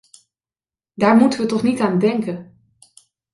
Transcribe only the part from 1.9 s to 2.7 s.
denken.